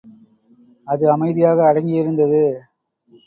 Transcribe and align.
அது 0.87 1.05
அமைதியாக 1.11 1.59
அடங்கியிருந்தது. 1.63 2.41